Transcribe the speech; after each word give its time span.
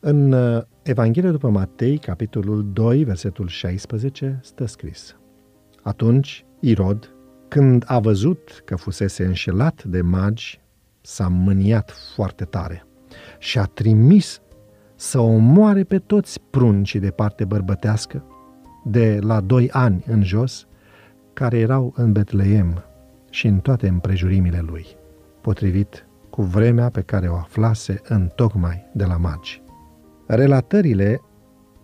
În 0.00 0.32
uh, 0.32 0.62
Evanghelia 0.82 1.30
după 1.30 1.48
Matei, 1.48 1.98
capitolul 1.98 2.72
2, 2.72 3.04
versetul 3.04 3.46
16, 3.46 4.40
stă 4.42 4.66
scris. 4.66 5.16
Atunci, 5.82 6.44
Irod, 6.60 7.12
când 7.48 7.84
a 7.86 7.98
văzut 7.98 8.62
că 8.64 8.76
fusese 8.76 9.24
înșelat 9.24 9.84
de 9.84 10.00
magi, 10.00 10.60
s-a 11.00 11.28
mâniat 11.28 11.90
foarte 12.14 12.44
tare 12.44 12.86
și 13.38 13.58
a 13.58 13.64
trimis 13.64 14.40
să 14.94 15.18
omoare 15.20 15.84
pe 15.84 15.98
toți 15.98 16.40
pruncii 16.50 17.00
de 17.00 17.10
parte 17.10 17.44
bărbătească, 17.44 18.24
de 18.84 19.18
la 19.20 19.40
doi 19.40 19.70
ani 19.70 20.04
în 20.06 20.24
jos, 20.24 20.66
care 21.32 21.58
erau 21.58 21.92
în 21.96 22.12
Betleem 22.12 22.84
și 23.30 23.46
în 23.46 23.58
toate 23.58 23.88
împrejurimile 23.88 24.60
lui, 24.60 24.86
potrivit 25.40 26.06
cu 26.30 26.42
vremea 26.42 26.88
pe 26.88 27.00
care 27.00 27.28
o 27.28 27.34
aflase 27.34 28.00
în 28.08 28.30
tocmai 28.34 28.90
de 28.92 29.04
la 29.04 29.16
magi. 29.16 29.62
Relatările 30.30 31.22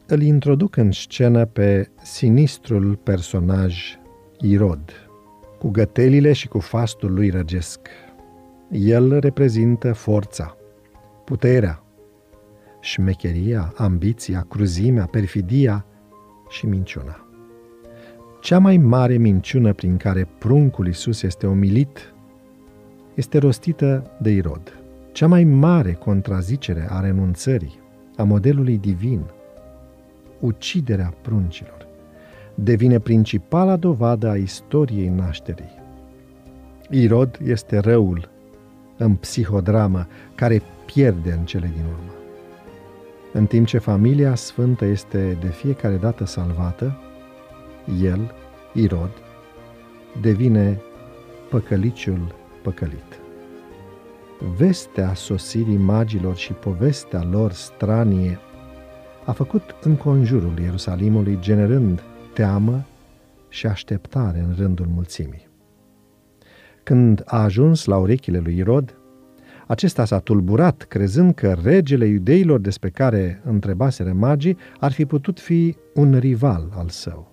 îl 0.06 0.22
introduc 0.22 0.76
în 0.76 0.90
scenă 0.90 1.44
pe 1.44 1.88
sinistrul 2.02 2.96
personaj 2.96 3.98
Irod, 4.40 4.92
cu 5.58 5.70
gătelile 5.70 6.32
și 6.32 6.48
cu 6.48 6.58
fastul 6.58 7.12
lui 7.12 7.30
răgesc. 7.30 7.80
El 8.70 9.18
reprezintă 9.18 9.92
forța, 9.92 10.56
puterea, 11.24 11.82
șmecheria, 12.80 13.72
ambiția, 13.76 14.46
cruzimea, 14.48 15.06
perfidia 15.06 15.86
și 16.48 16.66
minciuna. 16.66 17.28
Cea 18.40 18.58
mai 18.58 18.76
mare 18.76 19.16
minciună 19.16 19.72
prin 19.72 19.96
care 19.96 20.28
pruncul 20.38 20.86
Iisus 20.86 21.22
este 21.22 21.46
umilit 21.46 22.14
este 23.14 23.38
rostită 23.38 24.16
de 24.20 24.30
Irod. 24.30 24.78
Cea 25.12 25.26
mai 25.26 25.44
mare 25.44 25.92
contrazicere 25.92 26.86
a 26.90 27.00
renunțării, 27.00 27.82
a 28.16 28.22
modelului 28.22 28.78
divin, 28.78 29.20
uciderea 30.40 31.14
pruncilor, 31.22 31.86
devine 32.54 32.98
principala 32.98 33.76
dovadă 33.76 34.28
a 34.28 34.36
istoriei 34.36 35.08
nașterii. 35.08 35.82
Irod 36.90 37.38
este 37.44 37.78
răul 37.78 38.28
în 38.96 39.14
psihodramă 39.14 40.06
care 40.34 40.62
pierde 40.84 41.32
în 41.32 41.44
cele 41.44 41.70
din 41.74 41.84
urmă. 41.84 42.12
În 43.32 43.46
timp 43.46 43.66
ce 43.66 43.78
familia 43.78 44.34
sfântă 44.34 44.84
este 44.84 45.36
de 45.40 45.48
fiecare 45.48 45.96
dată 45.96 46.24
salvată, 46.24 46.98
el, 48.02 48.34
Irod, 48.72 49.10
devine 50.20 50.80
păcăliciul 51.50 52.34
păcălit. 52.62 53.23
Vestea 54.38 55.14
sosirii 55.14 55.76
magilor 55.76 56.36
și 56.36 56.52
povestea 56.52 57.22
lor 57.22 57.52
stranie 57.52 58.38
a 59.24 59.32
făcut 59.32 59.76
înconjurul 59.82 60.58
Ierusalimului 60.58 61.38
generând 61.40 62.02
teamă 62.32 62.84
și 63.48 63.66
așteptare 63.66 64.38
în 64.38 64.54
rândul 64.58 64.86
mulțimii. 64.86 65.48
Când 66.82 67.22
a 67.24 67.42
ajuns 67.42 67.84
la 67.84 67.96
urechile 67.96 68.38
lui 68.38 68.56
Irod, 68.56 68.98
acesta 69.66 70.04
s-a 70.04 70.18
tulburat, 70.18 70.82
crezând 70.82 71.34
că 71.34 71.56
regele 71.62 72.06
iudeilor 72.06 72.60
despre 72.60 72.90
care 72.90 73.40
întrebaseră 73.44 74.12
magii 74.12 74.56
ar 74.80 74.92
fi 74.92 75.04
putut 75.04 75.40
fi 75.40 75.76
un 75.94 76.18
rival 76.18 76.72
al 76.76 76.88
său. 76.88 77.32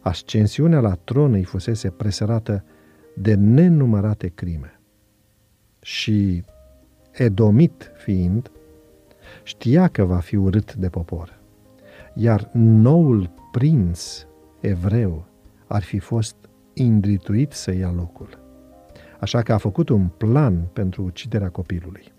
Ascensiunea 0.00 0.80
la 0.80 0.94
tron 0.94 1.32
îi 1.32 1.44
fusese 1.44 1.90
presărată 1.90 2.64
de 3.16 3.34
nenumărate 3.34 4.28
crime. 4.28 4.77
Și, 5.88 6.42
edomit 7.12 7.92
fiind, 7.96 8.50
știa 9.42 9.88
că 9.88 10.04
va 10.04 10.18
fi 10.18 10.36
urât 10.36 10.74
de 10.74 10.88
popor. 10.88 11.38
Iar 12.14 12.50
noul 12.52 13.30
prinț 13.52 14.26
evreu 14.60 15.24
ar 15.66 15.82
fi 15.82 15.98
fost 15.98 16.36
indrituit 16.72 17.52
să 17.52 17.74
ia 17.74 17.90
locul 17.90 18.46
așa 19.18 19.42
că 19.42 19.52
a 19.52 19.58
făcut 19.58 19.88
un 19.88 20.06
plan 20.16 20.68
pentru 20.72 21.02
uciderea 21.02 21.48
copilului. 21.48 22.12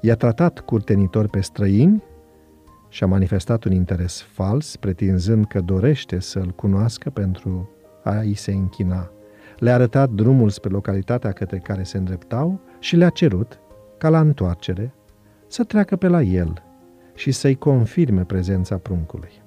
I-a 0.00 0.16
tratat 0.16 0.60
curtenitor 0.60 1.28
pe 1.28 1.40
străini 1.40 2.02
și 2.88 3.04
a 3.04 3.06
manifestat 3.06 3.64
un 3.64 3.72
interes 3.72 4.20
fals, 4.20 4.76
pretinzând 4.76 5.46
că 5.46 5.60
dorește 5.60 6.18
să-l 6.18 6.50
cunoască 6.50 7.10
pentru 7.10 7.70
a-i 8.02 8.34
se 8.34 8.52
închina. 8.52 9.10
Le-a 9.58 9.74
arătat 9.74 10.10
drumul 10.10 10.48
spre 10.48 10.70
localitatea 10.70 11.32
către 11.32 11.58
care 11.58 11.82
se 11.82 11.98
îndreptau 11.98 12.60
și 12.78 12.96
le-a 12.96 13.08
cerut, 13.08 13.58
ca 13.98 14.08
la 14.08 14.20
întoarcere, 14.20 14.94
să 15.46 15.64
treacă 15.64 15.96
pe 15.96 16.08
la 16.08 16.22
el 16.22 16.62
și 17.14 17.30
să-i 17.32 17.54
confirme 17.54 18.24
prezența 18.24 18.76
pruncului. 18.78 19.42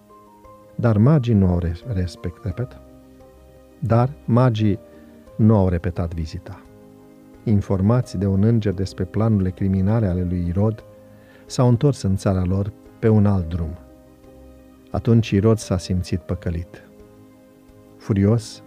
Dar 0.76 0.98
magii 0.98 1.34
nu 1.34 1.48
au 1.48 1.62
respect, 1.94 2.44
repet. 2.44 2.82
Dar 3.80 4.10
magii 4.26 4.80
nu 5.36 5.56
au 5.56 5.70
repetat 5.70 6.14
vizita. 6.14 6.62
Informați 7.44 8.18
de 8.18 8.26
un 8.26 8.44
înger 8.44 8.74
despre 8.74 9.04
planurile 9.04 9.50
criminale 9.50 10.08
ale 10.08 10.24
lui 10.24 10.46
Irod, 10.48 10.84
s-au 11.46 11.68
întors 11.68 12.02
în 12.02 12.16
țara 12.16 12.44
lor 12.44 12.72
pe 13.00 13.08
un 13.08 13.26
alt 13.26 13.50
drum. 13.50 13.78
Atunci 14.92 15.30
Irod 15.30 15.58
s-a 15.58 15.78
simțit 15.78 16.20
păcălit. 16.20 16.84
Furios, 17.98 18.64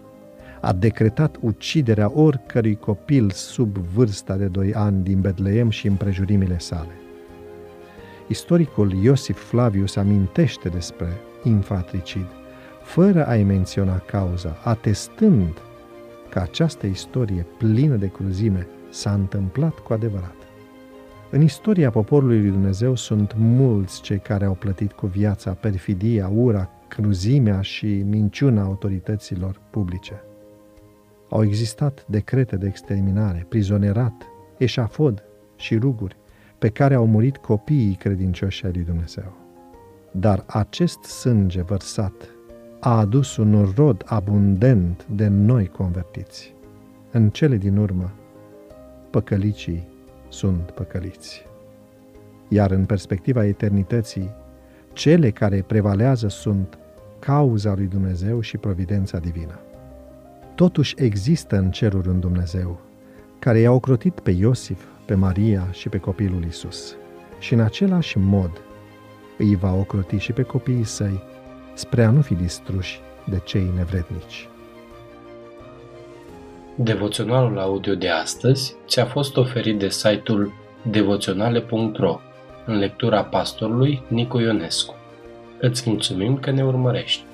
a 0.65 0.73
decretat 0.73 1.37
uciderea 1.41 2.13
oricărui 2.15 2.77
copil 2.77 3.31
sub 3.31 3.77
vârsta 3.77 4.37
de 4.37 4.47
doi 4.47 4.75
ani 4.75 5.03
din 5.03 5.21
Betleem 5.21 5.71
și 5.71 5.87
împrejurimile 5.87 6.59
sale. 6.59 6.93
Istoricul 8.29 8.93
Iosif 8.93 9.43
Flavius 9.49 9.97
amintește 9.97 10.69
despre 10.69 11.07
infatricid, 11.43 12.27
fără 12.83 13.27
a-i 13.27 13.43
menționa 13.43 13.99
cauza, 13.99 14.57
atestând 14.65 15.63
că 16.31 16.39
această 16.39 16.87
istorie 16.87 17.47
plină 17.59 17.97
de 17.97 18.09
cruzime 18.09 18.67
s-a 18.91 19.13
întâmplat 19.13 19.79
cu 19.79 19.93
adevărat. 19.93 20.37
În 21.31 21.41
istoria 21.41 21.91
poporului 21.91 22.41
lui 22.41 22.51
Dumnezeu 22.51 22.95
sunt 22.95 23.35
mulți 23.37 24.01
cei 24.01 24.19
care 24.19 24.45
au 24.45 24.55
plătit 24.55 24.93
cu 24.93 25.07
viața 25.07 25.51
perfidia, 25.51 26.29
ura, 26.29 26.71
cruzimea 26.89 27.61
și 27.61 28.05
minciuna 28.09 28.63
autorităților 28.63 29.61
publice. 29.71 30.23
Au 31.33 31.45
existat 31.45 32.05
decrete 32.07 32.57
de 32.57 32.67
exterminare, 32.67 33.47
prizonerat, 33.49 34.27
eșafod 34.59 35.25
și 35.57 35.77
ruguri, 35.77 36.17
pe 36.59 36.69
care 36.69 36.95
au 36.95 37.07
murit 37.07 37.37
copiii 37.37 37.95
credincioși 37.95 38.65
ai 38.65 38.73
lui 38.73 38.83
Dumnezeu. 38.83 39.33
Dar 40.11 40.45
acest 40.47 41.03
sânge 41.03 41.63
vărsat 41.63 42.13
a 42.81 42.99
adus 42.99 43.37
un 43.37 43.73
rod 43.77 44.03
abundent 44.07 45.07
de 45.07 45.29
noi 45.29 45.67
convertiți. 45.67 46.55
În 47.11 47.31
cele 47.31 47.57
din 47.57 47.77
urmă, 47.77 48.13
păcălicii 49.11 49.89
sunt 50.29 50.71
păcăliți. 50.71 51.47
Iar 52.49 52.71
în 52.71 52.85
perspectiva 52.85 53.45
eternității, 53.45 54.31
cele 54.93 55.31
care 55.31 55.65
prevalează 55.67 56.29
sunt 56.29 56.79
cauza 57.19 57.75
lui 57.75 57.87
Dumnezeu 57.87 58.41
și 58.41 58.57
providența 58.57 59.19
divină. 59.19 59.61
Totuși 60.55 60.95
există 60.97 61.57
în 61.57 61.71
ceruri 61.71 62.09
un 62.09 62.21
Dumnezeu 62.21 62.81
care 63.39 63.59
i-a 63.59 63.73
ocrotit 63.73 64.21
pe 64.21 64.31
Iosif, 64.31 64.85
pe 65.05 65.15
Maria 65.15 65.69
și 65.71 65.89
pe 65.89 65.99
copilul 65.99 66.45
Isus. 66.45 66.97
Și 67.39 67.53
în 67.53 67.61
același 67.61 68.19
mod 68.19 68.51
îi 69.39 69.55
va 69.55 69.75
ocroti 69.75 70.17
și 70.17 70.33
pe 70.33 70.43
copiii 70.43 70.85
săi 70.85 71.23
spre 71.75 72.05
a 72.05 72.11
nu 72.11 72.21
fi 72.21 72.35
distruși 72.35 73.01
de 73.25 73.41
cei 73.45 73.71
nevrednici. 73.77 74.49
Devoționalul 76.75 77.59
audio 77.59 77.95
de 77.95 78.09
astăzi 78.09 78.77
ți-a 78.87 79.05
fost 79.05 79.37
oferit 79.37 79.79
de 79.79 79.89
site-ul 79.89 80.53
devoționale.ro 80.91 82.21
în 82.67 82.79
lectura 82.79 83.25
pastorului 83.25 84.03
Nicu 84.09 84.39
Ionescu. 84.39 84.95
Îți 85.61 85.91
mulțumim 85.91 86.39
că 86.39 86.51
ne 86.51 86.65
urmărești! 86.65 87.25